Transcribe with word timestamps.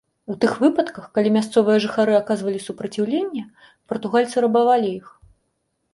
У 0.33 0.35
тых 0.43 0.53
выпадках, 0.61 1.03
калі 1.17 1.29
мясцовыя 1.35 1.83
жыхары 1.83 2.13
аказвалі 2.21 2.59
супраціўленне, 2.67 3.43
партугальцы 3.93 4.35
рабавалі 4.47 4.89
іх. 4.99 5.17